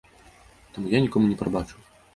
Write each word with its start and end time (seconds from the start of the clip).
Таму 0.77 0.95
я 0.97 1.03
нікому 1.07 1.25
не 1.31 1.39
прабачу. 1.45 1.75